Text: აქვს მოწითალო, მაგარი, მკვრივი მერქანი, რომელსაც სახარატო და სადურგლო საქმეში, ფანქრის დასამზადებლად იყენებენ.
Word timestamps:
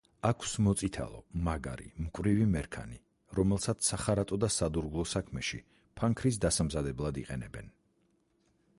აქვს 0.27 0.51
მოწითალო, 0.67 1.19
მაგარი, 1.47 1.85
მკვრივი 2.05 2.47
მერქანი, 2.55 2.97
რომელსაც 3.41 3.91
სახარატო 3.91 4.41
და 4.45 4.51
სადურგლო 4.57 5.07
საქმეში, 5.13 5.63
ფანქრის 6.01 6.45
დასამზადებლად 6.47 7.25
იყენებენ. 7.25 7.75